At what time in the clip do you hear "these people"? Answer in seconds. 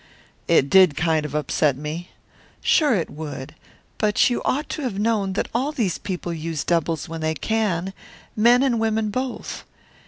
5.71-6.33